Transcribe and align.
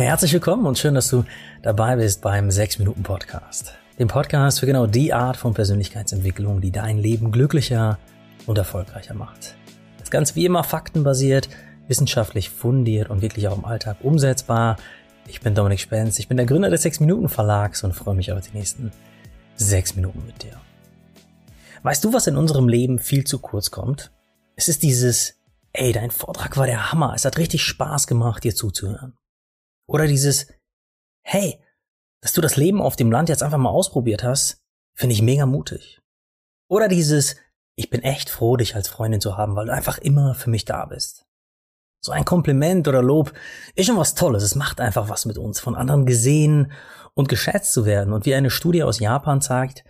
Herzlich 0.00 0.32
willkommen 0.32 0.64
und 0.64 0.78
schön, 0.78 0.94
dass 0.94 1.10
du 1.10 1.24
dabei 1.60 1.96
bist 1.96 2.22
beim 2.22 2.48
6-Minuten-Podcast. 2.48 3.74
Dem 3.98 4.08
Podcast 4.08 4.58
für 4.58 4.64
genau 4.64 4.86
die 4.86 5.12
Art 5.12 5.36
von 5.36 5.52
Persönlichkeitsentwicklung, 5.52 6.62
die 6.62 6.72
dein 6.72 6.96
Leben 6.96 7.30
glücklicher 7.30 7.98
und 8.46 8.56
erfolgreicher 8.56 9.12
macht. 9.12 9.56
Das 9.98 10.10
Ganze 10.10 10.36
wie 10.36 10.46
immer 10.46 10.64
faktenbasiert, 10.64 11.50
wissenschaftlich 11.86 12.48
fundiert 12.48 13.10
und 13.10 13.20
wirklich 13.20 13.46
auch 13.46 13.58
im 13.58 13.66
Alltag 13.66 13.98
umsetzbar. 14.00 14.78
Ich 15.28 15.42
bin 15.42 15.54
Dominik 15.54 15.80
Spenz, 15.80 16.18
ich 16.18 16.28
bin 16.28 16.38
der 16.38 16.46
Gründer 16.46 16.70
des 16.70 16.82
6-Minuten-Verlags 16.82 17.84
und 17.84 17.92
freue 17.92 18.14
mich 18.14 18.32
auf 18.32 18.40
die 18.40 18.56
nächsten 18.56 18.92
6 19.56 19.96
Minuten 19.96 20.24
mit 20.24 20.42
dir. 20.42 20.58
Weißt 21.82 22.02
du, 22.02 22.14
was 22.14 22.26
in 22.26 22.38
unserem 22.38 22.68
Leben 22.68 23.00
viel 23.00 23.24
zu 23.24 23.38
kurz 23.38 23.70
kommt? 23.70 24.12
Es 24.56 24.68
ist 24.68 24.82
dieses, 24.82 25.34
ey, 25.74 25.92
dein 25.92 26.10
Vortrag 26.10 26.56
war 26.56 26.64
der 26.64 26.90
Hammer, 26.90 27.12
es 27.14 27.26
hat 27.26 27.36
richtig 27.36 27.62
Spaß 27.64 28.06
gemacht, 28.06 28.44
dir 28.44 28.54
zuzuhören. 28.54 29.12
Oder 29.90 30.06
dieses, 30.06 30.46
hey, 31.22 31.60
dass 32.22 32.32
du 32.32 32.40
das 32.40 32.56
Leben 32.56 32.80
auf 32.80 32.94
dem 32.94 33.10
Land 33.10 33.28
jetzt 33.28 33.42
einfach 33.42 33.58
mal 33.58 33.70
ausprobiert 33.70 34.22
hast, 34.22 34.62
finde 34.94 35.14
ich 35.14 35.22
mega 35.22 35.46
mutig. 35.46 36.00
Oder 36.68 36.86
dieses, 36.86 37.36
ich 37.76 37.90
bin 37.90 38.02
echt 38.02 38.30
froh, 38.30 38.56
dich 38.56 38.76
als 38.76 38.86
Freundin 38.86 39.20
zu 39.20 39.36
haben, 39.36 39.56
weil 39.56 39.66
du 39.66 39.72
einfach 39.72 39.98
immer 39.98 40.34
für 40.36 40.48
mich 40.48 40.64
da 40.64 40.84
bist. 40.84 41.26
So 42.02 42.12
ein 42.12 42.24
Kompliment 42.24 42.86
oder 42.86 43.02
Lob 43.02 43.32
ist 43.74 43.86
schon 43.86 43.96
was 43.96 44.14
Tolles. 44.14 44.44
Es 44.44 44.54
macht 44.54 44.80
einfach 44.80 45.08
was 45.08 45.26
mit 45.26 45.38
uns, 45.38 45.58
von 45.58 45.74
anderen 45.74 46.06
gesehen 46.06 46.70
und 47.14 47.28
geschätzt 47.28 47.72
zu 47.72 47.84
werden. 47.84 48.12
Und 48.12 48.26
wie 48.26 48.34
eine 48.34 48.50
Studie 48.50 48.84
aus 48.84 49.00
Japan 49.00 49.40
zeigt, 49.40 49.84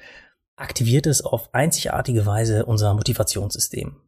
aktiviert 0.57 1.07
es 1.07 1.23
auf 1.23 1.53
einzigartige 1.53 2.25
Weise 2.25 2.65
unser 2.65 2.95
Motivationssystem. 2.95 4.01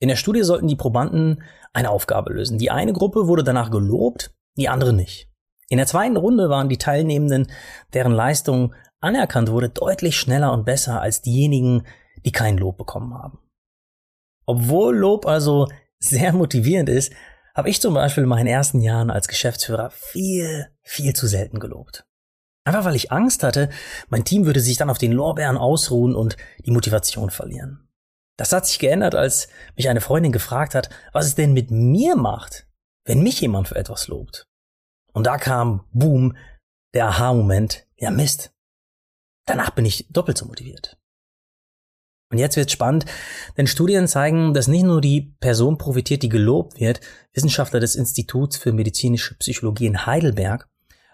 In 0.00 0.08
der 0.08 0.16
Studie 0.16 0.42
sollten 0.42 0.66
die 0.66 0.76
Probanden 0.76 1.44
eine 1.72 1.90
Aufgabe 1.90 2.32
lösen. 2.32 2.58
Die 2.58 2.72
eine 2.72 2.92
Gruppe 2.92 3.28
wurde 3.28 3.44
danach 3.44 3.70
gelobt, 3.70 4.34
die 4.56 4.68
andere 4.68 4.92
nicht. 4.92 5.30
In 5.68 5.78
der 5.78 5.86
zweiten 5.86 6.16
Runde 6.16 6.48
waren 6.48 6.68
die 6.68 6.78
Teilnehmenden, 6.78 7.50
deren 7.92 8.12
Leistung 8.12 8.74
anerkannt 9.00 9.50
wurde, 9.50 9.68
deutlich 9.68 10.16
schneller 10.16 10.52
und 10.52 10.64
besser 10.64 11.00
als 11.00 11.22
diejenigen, 11.22 11.86
die 12.24 12.32
kein 12.32 12.56
Lob 12.56 12.78
bekommen 12.78 13.14
haben. 13.14 13.38
Obwohl 14.46 14.96
Lob 14.96 15.26
also 15.26 15.68
sehr 15.98 16.32
motivierend 16.32 16.88
ist, 16.88 17.12
habe 17.54 17.68
ich 17.70 17.80
zum 17.80 17.94
Beispiel 17.94 18.24
in 18.24 18.28
meinen 18.28 18.46
ersten 18.46 18.80
Jahren 18.80 19.10
als 19.10 19.28
Geschäftsführer 19.28 19.90
viel, 19.90 20.68
viel 20.82 21.14
zu 21.14 21.26
selten 21.26 21.58
gelobt. 21.58 22.06
Einfach 22.64 22.84
weil 22.84 22.96
ich 22.96 23.12
Angst 23.12 23.42
hatte, 23.42 23.70
mein 24.08 24.24
Team 24.24 24.44
würde 24.44 24.60
sich 24.60 24.76
dann 24.76 24.90
auf 24.90 24.98
den 24.98 25.12
Lorbeeren 25.12 25.56
ausruhen 25.56 26.14
und 26.14 26.36
die 26.64 26.72
Motivation 26.72 27.30
verlieren. 27.30 27.88
Das 28.36 28.52
hat 28.52 28.66
sich 28.66 28.78
geändert, 28.78 29.14
als 29.14 29.48
mich 29.76 29.88
eine 29.88 30.00
Freundin 30.00 30.32
gefragt 30.32 30.74
hat, 30.74 30.90
was 31.12 31.26
es 31.26 31.34
denn 31.34 31.52
mit 31.52 31.70
mir 31.70 32.16
macht, 32.16 32.66
wenn 33.04 33.22
mich 33.22 33.40
jemand 33.40 33.68
für 33.68 33.76
etwas 33.76 34.08
lobt. 34.08 34.46
Und 35.16 35.26
da 35.26 35.38
kam, 35.38 35.80
boom, 35.94 36.36
der 36.92 37.06
Aha-Moment, 37.06 37.86
ja 37.96 38.10
Mist. 38.10 38.52
Danach 39.46 39.70
bin 39.70 39.86
ich 39.86 40.08
doppelt 40.10 40.36
so 40.36 40.44
motiviert. 40.44 40.98
Und 42.30 42.36
jetzt 42.36 42.56
wird 42.56 42.70
spannend, 42.70 43.06
denn 43.56 43.66
Studien 43.66 44.08
zeigen, 44.08 44.52
dass 44.52 44.68
nicht 44.68 44.82
nur 44.82 45.00
die 45.00 45.34
Person 45.40 45.78
profitiert, 45.78 46.22
die 46.22 46.28
gelobt 46.28 46.80
wird. 46.80 47.00
Wissenschaftler 47.32 47.80
des 47.80 47.94
Instituts 47.94 48.58
für 48.58 48.74
medizinische 48.74 49.34
Psychologie 49.38 49.86
in 49.86 50.04
Heidelberg 50.04 50.68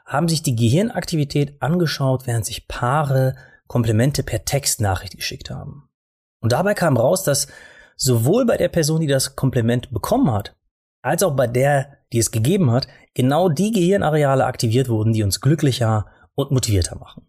haben 0.04 0.28
sich 0.28 0.42
die 0.42 0.56
Gehirnaktivität 0.56 1.62
angeschaut, 1.62 2.26
während 2.26 2.44
sich 2.44 2.66
Paare 2.66 3.36
Komplimente 3.68 4.24
per 4.24 4.44
Textnachricht 4.44 5.14
geschickt 5.14 5.48
haben. 5.48 5.88
Und 6.40 6.50
dabei 6.50 6.74
kam 6.74 6.96
raus, 6.96 7.22
dass 7.22 7.46
sowohl 7.94 8.46
bei 8.46 8.56
der 8.56 8.68
Person, 8.68 9.00
die 9.00 9.06
das 9.06 9.36
Kompliment 9.36 9.92
bekommen 9.92 10.32
hat, 10.32 10.56
als 11.02 11.22
auch 11.22 11.36
bei 11.36 11.46
der, 11.46 12.01
die 12.12 12.18
es 12.18 12.30
gegeben 12.30 12.70
hat, 12.70 12.88
genau 13.14 13.48
die 13.48 13.72
Gehirnareale 13.72 14.44
aktiviert 14.44 14.88
wurden, 14.88 15.12
die 15.12 15.22
uns 15.22 15.40
glücklicher 15.40 16.06
und 16.34 16.50
motivierter 16.50 16.96
machen. 16.96 17.26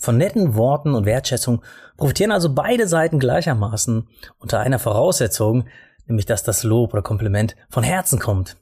Von 0.00 0.16
netten 0.16 0.54
Worten 0.54 0.94
und 0.94 1.06
Wertschätzung 1.06 1.62
profitieren 1.96 2.30
also 2.30 2.54
beide 2.54 2.86
Seiten 2.86 3.18
gleichermaßen 3.18 4.08
unter 4.38 4.60
einer 4.60 4.78
Voraussetzung, 4.78 5.66
nämlich 6.06 6.26
dass 6.26 6.44
das 6.44 6.62
Lob 6.62 6.92
oder 6.92 7.02
Kompliment 7.02 7.56
von 7.68 7.82
Herzen 7.82 8.20
kommt 8.20 8.56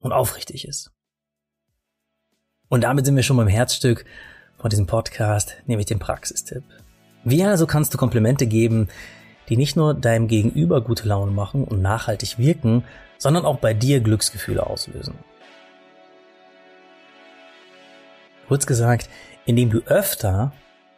und 0.00 0.12
aufrichtig 0.12 0.66
ist. 0.66 0.90
Und 2.68 2.84
damit 2.84 3.04
sind 3.04 3.16
wir 3.16 3.22
schon 3.22 3.36
beim 3.36 3.48
Herzstück 3.48 4.06
von 4.56 4.70
diesem 4.70 4.86
Podcast, 4.86 5.56
nämlich 5.66 5.86
dem 5.86 5.98
Praxistipp. 5.98 6.64
Wie 7.24 7.44
also 7.44 7.66
kannst 7.66 7.92
du 7.92 7.98
Komplimente 7.98 8.46
geben, 8.46 8.88
die 9.48 9.56
nicht 9.56 9.76
nur 9.76 9.94
deinem 9.94 10.28
Gegenüber 10.28 10.80
gute 10.80 11.08
Laune 11.08 11.32
machen 11.32 11.64
und 11.64 11.82
nachhaltig 11.82 12.38
wirken, 12.38 12.84
sondern 13.18 13.44
auch 13.44 13.58
bei 13.58 13.74
dir 13.74 14.00
Glücksgefühle 14.00 14.66
auslösen. 14.66 15.14
Kurz 18.46 18.66
gesagt, 18.66 19.08
indem 19.44 19.70
du 19.70 19.80
öfter 19.86 20.52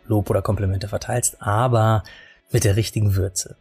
Lob 0.04 0.30
oder 0.30 0.42
Komplimente 0.42 0.88
verteilst, 0.88 1.40
aber 1.40 2.02
mit 2.50 2.64
der 2.64 2.76
richtigen 2.76 3.14
Würze. 3.14 3.56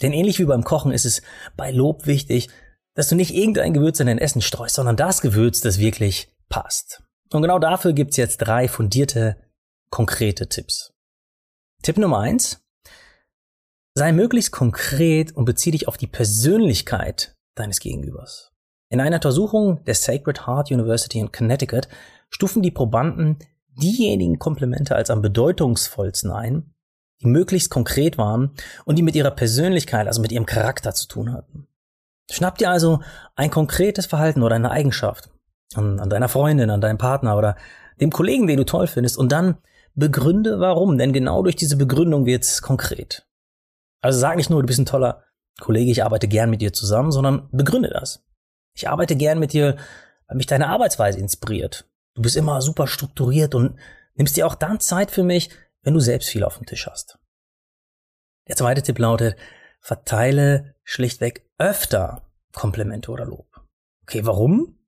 Denn 0.00 0.12
ähnlich 0.12 0.38
wie 0.38 0.44
beim 0.44 0.64
Kochen 0.64 0.92
ist 0.92 1.04
es 1.04 1.22
bei 1.56 1.70
Lob 1.70 2.06
wichtig, 2.06 2.48
dass 2.94 3.08
du 3.08 3.16
nicht 3.16 3.34
irgendein 3.34 3.74
Gewürz 3.74 4.00
in 4.00 4.06
dein 4.06 4.18
Essen 4.18 4.42
streust, 4.42 4.76
sondern 4.76 4.96
das 4.96 5.20
Gewürz, 5.20 5.60
das 5.60 5.78
wirklich 5.78 6.28
passt. 6.48 7.02
Und 7.32 7.42
genau 7.42 7.58
dafür 7.58 7.92
gibt's 7.92 8.16
jetzt 8.16 8.38
drei 8.38 8.68
fundierte, 8.68 9.36
konkrete 9.90 10.48
Tipps. 10.48 10.92
Tipp 11.82 11.98
Nummer 11.98 12.20
eins. 12.20 12.60
Sei 13.98 14.12
möglichst 14.12 14.52
konkret 14.52 15.34
und 15.34 15.44
beziehe 15.44 15.72
dich 15.72 15.88
auf 15.88 15.96
die 15.96 16.06
Persönlichkeit 16.06 17.34
deines 17.56 17.80
Gegenübers. 17.80 18.52
In 18.90 19.00
einer 19.00 19.16
Untersuchung 19.16 19.82
der 19.86 19.96
Sacred 19.96 20.46
Heart 20.46 20.70
University 20.70 21.18
in 21.18 21.32
Connecticut 21.32 21.88
stufen 22.30 22.62
die 22.62 22.70
Probanden 22.70 23.40
diejenigen 23.70 24.38
Komplimente 24.38 24.94
als 24.94 25.10
am 25.10 25.20
bedeutungsvollsten 25.20 26.30
ein, 26.30 26.72
die 27.20 27.26
möglichst 27.26 27.70
konkret 27.70 28.18
waren 28.18 28.52
und 28.84 28.94
die 28.94 29.02
mit 29.02 29.16
ihrer 29.16 29.32
Persönlichkeit, 29.32 30.06
also 30.06 30.22
mit 30.22 30.30
ihrem 30.30 30.46
Charakter 30.46 30.94
zu 30.94 31.08
tun 31.08 31.32
hatten. 31.32 31.66
Schnapp 32.30 32.56
dir 32.56 32.70
also 32.70 33.00
ein 33.34 33.50
konkretes 33.50 34.06
Verhalten 34.06 34.44
oder 34.44 34.54
eine 34.54 34.70
Eigenschaft 34.70 35.28
an, 35.74 35.98
an 35.98 36.08
deiner 36.08 36.28
Freundin, 36.28 36.70
an 36.70 36.80
deinem 36.80 36.98
Partner 36.98 37.36
oder 37.36 37.56
dem 38.00 38.12
Kollegen, 38.12 38.46
den 38.46 38.58
du 38.58 38.64
toll 38.64 38.86
findest 38.86 39.18
und 39.18 39.32
dann 39.32 39.58
begründe 39.96 40.60
warum, 40.60 40.98
denn 40.98 41.12
genau 41.12 41.42
durch 41.42 41.56
diese 41.56 41.76
Begründung 41.76 42.26
wird's 42.26 42.62
konkret. 42.62 43.27
Also 44.00 44.18
sag 44.18 44.36
nicht 44.36 44.50
nur, 44.50 44.60
du 44.62 44.66
bist 44.66 44.78
ein 44.78 44.86
toller 44.86 45.24
Kollege, 45.60 45.90
ich 45.90 46.04
arbeite 46.04 46.28
gern 46.28 46.50
mit 46.50 46.60
dir 46.60 46.72
zusammen, 46.72 47.10
sondern 47.10 47.48
begründe 47.50 47.90
das. 47.90 48.24
Ich 48.74 48.88
arbeite 48.88 49.16
gern 49.16 49.38
mit 49.38 49.52
dir, 49.52 49.76
weil 50.26 50.36
mich 50.36 50.46
deine 50.46 50.68
Arbeitsweise 50.68 51.18
inspiriert. 51.18 51.88
Du 52.14 52.22
bist 52.22 52.36
immer 52.36 52.62
super 52.62 52.86
strukturiert 52.86 53.54
und 53.54 53.78
nimmst 54.14 54.36
dir 54.36 54.46
auch 54.46 54.54
dann 54.54 54.80
Zeit 54.80 55.10
für 55.10 55.24
mich, 55.24 55.50
wenn 55.82 55.94
du 55.94 56.00
selbst 56.00 56.28
viel 56.28 56.44
auf 56.44 56.56
dem 56.56 56.66
Tisch 56.66 56.86
hast. 56.86 57.18
Der 58.48 58.56
zweite 58.56 58.82
Tipp 58.82 58.98
lautet, 58.98 59.36
verteile 59.80 60.74
schlichtweg 60.84 61.48
öfter 61.58 62.22
Komplimente 62.52 63.10
oder 63.10 63.24
Lob. 63.24 63.46
Okay, 64.02 64.24
warum? 64.24 64.78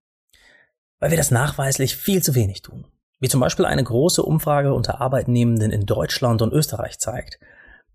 Weil 0.99 1.11
wir 1.11 1.19
das 1.19 1.31
nachweislich 1.31 1.97
viel 1.97 2.23
zu 2.23 2.35
wenig 2.35 2.63
tun. 2.63 2.87
Wie 3.19 3.29
zum 3.29 3.41
Beispiel 3.41 3.67
eine 3.67 3.85
große 3.85 4.23
Umfrage 4.23 4.73
unter 4.73 5.01
Arbeitnehmenden 5.01 5.71
in 5.71 5.85
Deutschland 5.85 6.43
und 6.43 6.53
Österreich 6.53 6.99
zeigt. 6.99 7.39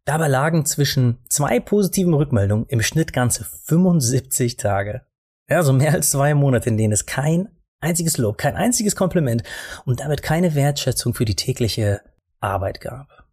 Dabei 0.06 0.28
lagen 0.28 0.66
zwischen 0.66 1.18
zwei 1.30 1.60
positiven 1.60 2.14
Rückmeldungen 2.14 2.68
im 2.68 2.82
Schnitt 2.84 3.12
ganze 3.12 3.44
75 3.44 4.56
Tage. 4.56 5.02
Ja, 5.50 5.64
so 5.64 5.74
mehr 5.74 5.94
als 5.94 6.12
zwei 6.12 6.36
Monate, 6.36 6.70
in 6.70 6.78
denen 6.78 6.94
es 6.94 7.08
kein 7.08 7.50
einziges 7.80 8.18
Lob, 8.18 8.38
kein 8.38 8.56
einziges 8.56 8.96
Kompliment 8.96 9.44
und 9.86 10.00
damit 10.00 10.22
keine 10.22 10.54
Wertschätzung 10.54 11.16
für 11.16 11.26
die 11.26 11.36
tägliche 11.36 12.02
Arbeit 12.40 12.82
gab. 12.82 13.26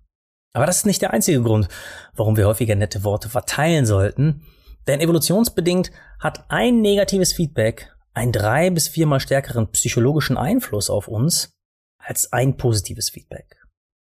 Aber 0.54 0.66
das 0.66 0.78
ist 0.78 0.86
nicht 0.86 1.02
der 1.02 1.12
einzige 1.12 1.42
Grund, 1.42 1.68
warum 2.14 2.36
wir 2.36 2.46
häufiger 2.46 2.74
nette 2.74 3.04
Worte 3.04 3.28
verteilen 3.28 3.86
sollten. 3.86 4.42
Denn 4.86 5.00
evolutionsbedingt 5.00 5.90
hat 6.18 6.44
ein 6.48 6.80
negatives 6.80 7.32
Feedback 7.32 7.94
einen 8.14 8.32
drei 8.32 8.70
bis 8.70 8.88
viermal 8.88 9.20
stärkeren 9.20 9.70
psychologischen 9.72 10.36
Einfluss 10.36 10.90
auf 10.90 11.08
uns 11.08 11.52
als 11.98 12.32
ein 12.32 12.56
positives 12.56 13.10
Feedback. 13.10 13.61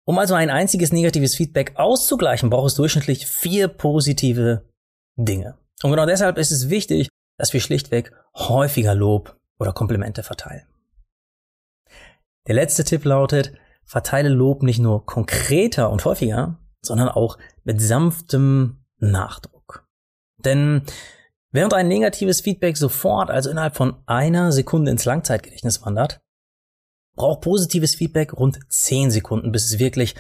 Um 0.10 0.18
also 0.18 0.34
ein 0.34 0.50
einziges 0.50 0.92
negatives 0.92 1.36
Feedback 1.36 1.74
auszugleichen, 1.76 2.50
braucht 2.50 2.66
es 2.66 2.74
durchschnittlich 2.74 3.28
vier 3.28 3.68
positive 3.68 4.68
Dinge. 5.16 5.60
Und 5.84 5.92
genau 5.92 6.08
deshalb 6.08 6.40
ist 6.40 6.50
es 6.50 6.72
wichtig, 6.72 7.10
dass 7.38 7.54
wir 7.54 7.60
schlichtweg 7.60 8.12
häufiger 8.36 8.96
Lob 8.96 9.38
oder 9.60 9.72
Komplimente 9.72 10.24
verteilen. 10.24 10.66
Der 12.48 12.56
letzte 12.56 12.84
Tipp 12.86 13.06
lautet, 13.06 13.54
verteile 13.86 14.30
Lob 14.30 14.64
nicht 14.64 14.80
nur 14.80 15.06
konkreter 15.06 15.92
und 15.92 16.06
häufiger, 16.06 16.58
sondern 16.82 17.10
auch 17.10 17.38
mit 17.64 17.80
sanftem 17.80 18.84
Nachdruck. 18.98 19.88
Denn 20.44 20.82
während 21.52 21.76
ein 21.76 21.88
negatives 21.88 22.42
Feedback 22.42 22.78
sofort, 22.78 23.30
also 23.30 23.52
innerhalb 23.52 23.76
von 23.76 24.02
einer 24.08 24.52
Sekunde 24.54 24.90
ins 24.90 25.06
Langzeitgedächtnis 25.06 25.86
wandert, 25.86 26.20
braucht 27.20 27.42
positives 27.42 27.96
Feedback 27.96 28.34
rund 28.34 28.58
10 28.70 29.12
Sekunden, 29.12 29.52
bis 29.52 29.66
es 29.66 29.78
wirklich 29.78 30.16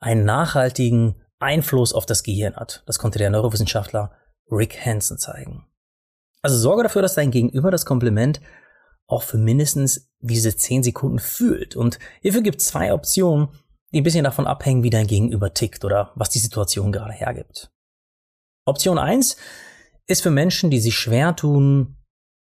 einen 0.00 0.24
nachhaltigen 0.24 1.14
Einfluss 1.38 1.92
auf 1.92 2.06
das 2.06 2.22
Gehirn 2.22 2.56
hat. 2.56 2.82
Das 2.86 2.98
konnte 2.98 3.18
der 3.18 3.28
Neurowissenschaftler 3.28 4.12
Rick 4.50 4.84
Hansen 4.84 5.18
zeigen. 5.18 5.66
Also 6.40 6.56
sorge 6.56 6.84
dafür, 6.84 7.02
dass 7.02 7.14
dein 7.14 7.30
Gegenüber 7.30 7.70
das 7.70 7.84
Kompliment 7.84 8.40
auch 9.06 9.22
für 9.22 9.36
mindestens 9.36 10.10
diese 10.20 10.56
10 10.56 10.84
Sekunden 10.84 11.18
fühlt. 11.18 11.76
Und 11.76 11.98
hierfür 12.22 12.42
gibt 12.42 12.62
es 12.62 12.68
zwei 12.68 12.94
Optionen, 12.94 13.48
die 13.92 14.00
ein 14.00 14.04
bisschen 14.04 14.24
davon 14.24 14.46
abhängen, 14.46 14.82
wie 14.82 14.90
dein 14.90 15.06
Gegenüber 15.06 15.52
tickt 15.52 15.84
oder 15.84 16.12
was 16.14 16.30
die 16.30 16.38
Situation 16.38 16.92
gerade 16.92 17.12
hergibt. 17.12 17.70
Option 18.64 18.98
1 18.98 19.36
ist 20.06 20.22
für 20.22 20.30
Menschen, 20.30 20.70
die 20.70 20.80
sich 20.80 20.96
schwer 20.96 21.36
tun, 21.36 21.98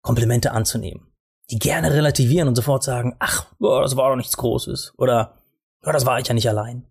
Komplimente 0.02 0.52
anzunehmen. 0.52 1.11
Die 1.52 1.60
gerne 1.60 1.92
relativieren 1.92 2.48
und 2.48 2.56
sofort 2.56 2.84
sagen, 2.84 3.16
ach, 3.20 3.46
boah, 3.60 3.82
das 3.82 3.98
war 3.98 4.10
doch 4.10 4.16
nichts 4.16 4.38
Großes. 4.38 4.94
Oder, 4.98 5.38
ja, 5.86 5.92
das 5.92 6.06
war 6.06 6.20
ich 6.20 6.28
ja 6.28 6.34
nicht 6.34 6.50
allein. 6.50 6.88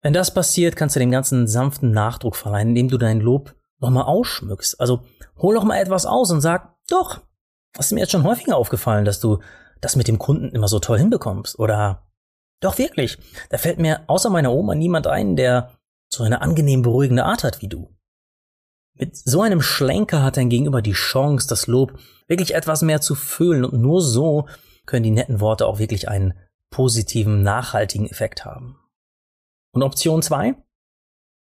Wenn 0.00 0.12
das 0.12 0.34
passiert, 0.34 0.74
kannst 0.74 0.96
du 0.96 1.00
dem 1.00 1.10
ganzen 1.10 1.46
sanften 1.46 1.92
Nachdruck 1.92 2.36
verleihen, 2.36 2.70
indem 2.70 2.88
du 2.88 2.98
dein 2.98 3.20
Lob 3.20 3.54
nochmal 3.78 4.04
ausschmückst. 4.04 4.80
Also 4.80 5.04
hol 5.36 5.54
doch 5.54 5.64
mal 5.64 5.78
etwas 5.78 6.06
aus 6.06 6.30
und 6.30 6.40
sag, 6.40 6.74
doch, 6.88 7.20
das 7.72 7.86
ist 7.86 7.92
mir 7.92 8.00
jetzt 8.00 8.12
schon 8.12 8.24
häufiger 8.24 8.56
aufgefallen, 8.56 9.04
dass 9.04 9.20
du 9.20 9.38
das 9.80 9.96
mit 9.96 10.08
dem 10.08 10.18
Kunden 10.18 10.48
immer 10.50 10.68
so 10.68 10.78
toll 10.78 10.98
hinbekommst. 10.98 11.58
Oder 11.58 12.06
doch 12.60 12.78
wirklich, 12.78 13.18
da 13.50 13.58
fällt 13.58 13.78
mir 13.78 14.04
außer 14.06 14.30
meiner 14.30 14.52
Oma 14.52 14.74
niemand 14.74 15.06
ein, 15.06 15.36
der 15.36 15.72
so 16.08 16.22
eine 16.24 16.40
angenehm 16.42 16.82
beruhigende 16.82 17.24
Art 17.24 17.44
hat 17.44 17.60
wie 17.60 17.68
du. 17.68 17.94
Mit 18.94 19.16
so 19.16 19.42
einem 19.42 19.62
Schlenker 19.62 20.22
hat 20.22 20.36
dein 20.36 20.50
Gegenüber 20.50 20.82
die 20.82 20.92
Chance, 20.92 21.48
das 21.48 21.66
Lob 21.66 21.98
wirklich 22.32 22.54
etwas 22.54 22.82
mehr 22.82 23.00
zu 23.00 23.14
fühlen 23.14 23.64
und 23.64 23.80
nur 23.80 24.00
so 24.00 24.48
können 24.86 25.04
die 25.04 25.10
netten 25.10 25.40
Worte 25.40 25.66
auch 25.66 25.78
wirklich 25.78 26.08
einen 26.08 26.34
positiven, 26.70 27.42
nachhaltigen 27.42 28.08
Effekt 28.08 28.44
haben. 28.44 28.78
Und 29.72 29.82
Option 29.82 30.22
zwei: 30.22 30.54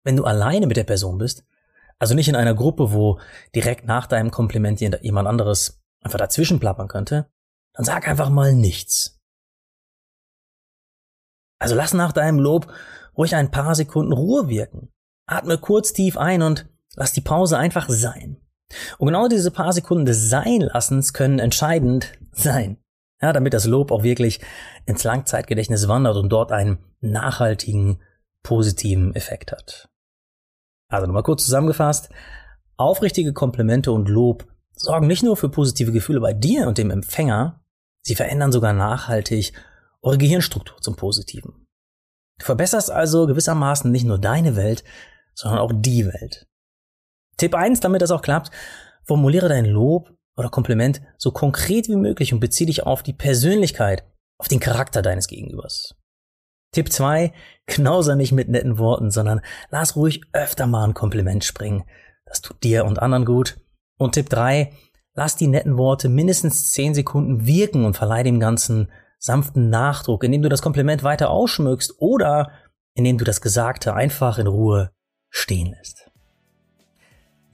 Wenn 0.05 0.17
du 0.17 0.25
alleine 0.25 0.67
mit 0.67 0.77
der 0.77 0.85
Person 0.85 1.19
bist, 1.19 1.45
also 1.99 2.15
nicht 2.15 2.29
in 2.29 2.35
einer 2.35 2.55
Gruppe, 2.55 2.93
wo 2.93 3.21
direkt 3.55 3.87
nach 3.87 4.07
deinem 4.09 4.33
Kompliment 4.33 4.81
jemand 4.81 5.29
anderes 5.29 5.81
einfach 6.01 6.19
dazwischen 6.19 6.59
plappern 6.59 6.89
könnte, 6.89 7.31
dann 7.75 7.85
sag 7.85 8.09
einfach 8.09 8.29
mal 8.29 8.53
nichts. 8.53 9.21
Also 11.61 11.77
lass 11.77 11.95
nach 11.95 12.13
deinem 12.13 12.41
Lob 12.41 12.73
ruhig 13.17 13.37
ein 13.37 13.53
paar 13.53 13.77
Sekunden 13.77 14.13
Ruhe 14.13 14.49
wirken. 14.49 14.93
Atme 15.27 15.59
kurz 15.59 15.93
tief 15.93 16.17
ein 16.17 16.43
und 16.43 16.69
lass 16.97 17.13
die 17.13 17.21
Pause 17.21 17.57
einfach 17.57 17.89
sein. 17.89 18.42
Und 18.99 19.09
genau 19.09 19.29
diese 19.29 19.51
paar 19.51 19.73
Sekunden 19.73 20.07
des 20.07 20.31
Seinlassens 20.31 21.13
können 21.13 21.39
entscheidend 21.39 22.13
sein. 22.33 22.79
Ja, 23.21 23.33
damit 23.33 23.55
das 23.55 23.67
Lob 23.67 23.93
auch 23.93 24.03
wirklich 24.03 24.41
ins 24.85 25.05
Langzeitgedächtnis 25.05 25.87
wandert 25.87 26.17
und 26.17 26.29
dort 26.29 26.51
einen 26.51 26.79
nachhaltigen, 27.01 28.01
positiven 28.43 29.15
Effekt 29.15 29.53
hat. 29.53 29.89
Also 30.89 31.07
nochmal 31.07 31.23
kurz 31.23 31.45
zusammengefasst. 31.45 32.11
Aufrichtige 32.77 33.33
Komplimente 33.33 33.93
und 33.93 34.09
Lob 34.09 34.47
sorgen 34.75 35.07
nicht 35.07 35.23
nur 35.23 35.37
für 35.37 35.49
positive 35.49 35.93
Gefühle 35.93 36.21
bei 36.21 36.33
dir 36.33 36.67
und 36.67 36.79
dem 36.79 36.91
Empfänger, 36.91 37.65
sie 38.03 38.15
verändern 38.15 38.53
sogar 38.53 38.73
nachhaltig 38.73 39.53
eure 40.03 40.19
Gehirnstruktur 40.19 40.81
zum 40.81 40.97
Positiven. 40.97 41.67
Du 42.39 42.47
verbesserst 42.47 42.91
also 42.91 43.27
gewissermaßen 43.27 43.91
nicht 43.91 44.05
nur 44.05 44.19
deine 44.19 44.57
Welt, 44.57 44.83
sondern 45.35 45.61
auch 45.61 45.73
die 45.73 46.07
Welt. 46.07 46.49
Tipp 47.37 47.55
1, 47.55 47.81
damit 47.81 48.03
das 48.03 48.11
auch 48.11 48.23
klappt, 48.23 48.51
formuliere 49.05 49.49
dein 49.49 49.65
Lob 49.65 50.13
oder 50.37 50.49
Kompliment 50.49 51.03
so 51.19 51.31
konkret 51.31 51.89
wie 51.89 51.97
möglich 51.97 52.33
und 52.33 52.41
beziehe 52.41 52.67
dich 52.67 52.85
auf 52.85 53.03
die 53.03 53.13
Persönlichkeit, 53.13 54.05
auf 54.39 54.49
den 54.49 54.61
Charakter 54.61 55.03
deines 55.03 55.29
Gegenübers. 55.29 55.95
Tipp 56.73 56.91
2, 56.91 57.33
knauser 57.67 58.17
nicht 58.17 58.33
mit 58.33 58.49
netten 58.49 58.79
Worten, 58.79 59.11
sondern 59.11 59.43
lass 59.71 59.95
ruhig 59.95 60.23
öfter 60.33 60.67
mal 60.67 60.85
ein 60.85 60.95
Kompliment 60.95 61.45
springen. 61.45 61.85
Das 62.25 62.41
tut 62.41 62.63
dir 62.65 62.87
und 62.87 62.99
anderen 63.01 63.27
gut. 63.27 63.59
Und 63.99 64.13
Tipp 64.13 64.31
3, 64.31 64.73
lass 65.15 65.37
die 65.37 65.49
netten 65.49 65.77
Worte 65.77 66.09
mindestens 66.09 66.73
10 66.73 66.95
Sekunden 66.95 67.47
wirken 67.47 67.85
und 67.85 67.97
verleih 67.97 68.23
dem 68.23 68.41
Ganzen 68.41 68.91
sanften 69.19 69.69
Nachdruck, 69.69 70.25
indem 70.25 70.43
du 70.43 70.49
das 70.49 70.63
Kompliment 70.63 71.03
weiter 71.03 71.31
ausschmückst 71.31 71.95
oder 71.99 72.51
indem 72.95 73.19
du 73.19 73.25
das 73.25 73.41
Gesagte 73.41 73.95
einfach 73.95 74.39
in 74.39 74.47
Ruhe 74.47 74.91
stehen 75.29 75.75
lässt. 75.77 76.11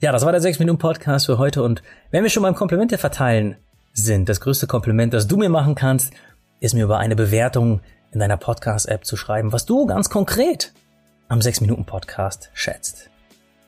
Ja, 0.01 0.13
das 0.13 0.23
war 0.23 0.31
der 0.31 0.41
6-Minuten-Podcast 0.41 1.25
für 1.25 1.37
heute 1.37 1.61
und 1.61 1.83
wenn 2.09 2.23
wir 2.23 2.29
schon 2.29 2.43
beim 2.43 2.55
Komplimente 2.55 2.97
verteilen 2.97 3.57
sind, 3.91 4.29
das 4.29 4.39
größte 4.39 4.65
Kompliment, 4.65 5.13
das 5.13 5.27
du 5.27 5.35
mir 5.35 5.49
machen 5.49 5.75
kannst, 5.75 6.13
ist 6.61 6.73
mir 6.73 6.85
über 6.85 6.99
eine 6.99 7.17
Bewertung 7.17 7.81
in 8.13 8.21
deiner 8.21 8.37
Podcast-App 8.37 9.03
zu 9.03 9.17
schreiben, 9.17 9.51
was 9.51 9.65
du 9.65 9.85
ganz 9.87 10.09
konkret 10.09 10.71
am 11.27 11.39
6-Minuten-Podcast 11.39 12.49
schätzt. 12.53 13.09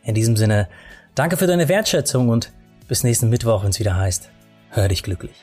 In 0.04 0.16
diesem 0.16 0.38
Sinne, 0.38 0.70
danke 1.16 1.36
für 1.36 1.48
deine 1.48 1.68
Wertschätzung 1.68 2.30
und 2.30 2.54
bis 2.88 3.04
nächsten 3.04 3.30
Mittwoch, 3.30 3.64
wenn 3.64 3.72
es 3.72 3.82
wieder 3.82 3.98
heißt, 3.98 4.30
hör 4.70 4.88
dich 4.88 5.04
glücklich. 5.04 5.36